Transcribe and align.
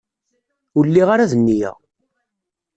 Ur 0.77 0.83
lliɣ 0.89 1.09
ara 1.11 1.29
d 1.31 1.33
nniya. 1.39 1.71